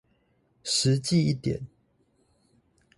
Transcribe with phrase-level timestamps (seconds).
[0.63, 1.67] 實際一點